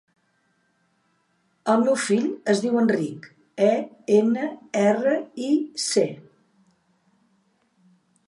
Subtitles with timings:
[1.73, 3.27] El meu fill es diu Enric:
[3.67, 3.69] e,
[4.21, 4.49] ena,
[4.85, 5.13] erra,
[5.49, 5.53] i,
[5.89, 6.07] ce.